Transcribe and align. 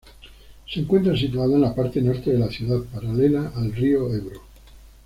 Se 0.67 0.79
encuentra 0.79 1.15
situada 1.15 1.53
en 1.53 1.61
la 1.61 1.75
parte 1.75 2.01
norte 2.01 2.31
de 2.33 2.39
la 2.39 2.49
ciudad, 2.49 2.79
paralela 2.91 3.51
al 3.55 3.71
río 3.71 4.11
Ebro. 4.11 4.41